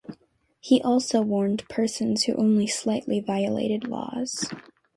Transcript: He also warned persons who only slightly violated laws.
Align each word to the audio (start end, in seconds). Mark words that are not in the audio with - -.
He 0.59 0.81
also 0.81 1.21
warned 1.21 1.69
persons 1.69 2.23
who 2.23 2.33
only 2.33 2.65
slightly 2.65 3.19
violated 3.19 3.87
laws. 3.87 4.49